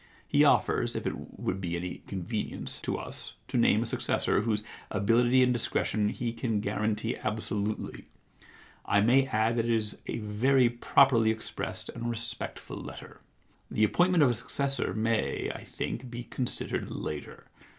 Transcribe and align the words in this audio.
He 0.27 0.43
offers, 0.43 0.95
if 0.95 1.05
it 1.05 1.13
would 1.39 1.61
be 1.61 1.75
any 1.77 2.01
con 2.07 2.23
venience, 2.23 2.81
to 2.81 2.97
us, 2.97 3.33
to 3.47 3.55
name 3.55 3.83
a 3.83 3.85
successor 3.85 4.41
whose 4.41 4.63
ability 4.89 5.43
and 5.43 5.53
discretion 5.53 6.09
he 6.09 6.33
can 6.33 6.59
guarantee 6.59 7.17
ab 7.17 7.37
solutely. 7.39 8.05
I 8.83 9.01
may 9.01 9.27
add 9.27 9.57
that 9.57 9.65
it 9.65 9.71
is 9.75 9.99
a 10.07 10.17
very 10.17 10.69
properly 10.71 11.29
expressed 11.29 11.89
and 11.89 12.09
respectful 12.09 12.77
letter. 12.77 13.21
* 13.47 13.57
The 13.69 13.83
appointment 13.83 14.23
of 14.23 14.31
a 14.31 14.33
successor 14.33 14.95
may, 14.95 15.51
I 15.53 15.63
think, 15.63 16.09
be 16.09 16.23
considered 16.23 16.89
later. 16.89 17.45